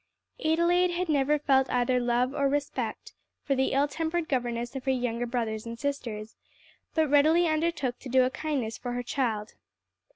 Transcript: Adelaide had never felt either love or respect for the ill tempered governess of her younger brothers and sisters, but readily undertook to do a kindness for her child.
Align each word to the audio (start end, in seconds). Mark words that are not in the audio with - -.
Adelaide 0.43 0.89
had 0.89 1.09
never 1.09 1.37
felt 1.37 1.69
either 1.69 1.99
love 1.99 2.33
or 2.33 2.49
respect 2.49 3.13
for 3.43 3.53
the 3.53 3.71
ill 3.71 3.87
tempered 3.87 4.27
governess 4.27 4.75
of 4.75 4.85
her 4.85 4.89
younger 4.89 5.27
brothers 5.27 5.67
and 5.67 5.77
sisters, 5.77 6.37
but 6.95 7.07
readily 7.07 7.47
undertook 7.47 7.99
to 7.99 8.09
do 8.09 8.23
a 8.23 8.31
kindness 8.31 8.79
for 8.79 8.93
her 8.93 9.03
child. 9.03 9.53